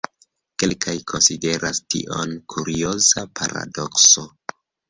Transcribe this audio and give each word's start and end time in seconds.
Kelkaj 0.63 0.95
konsideras 1.11 1.81
tion 1.95 2.35
kurioza 2.55 3.29
paradokso. 3.41 4.29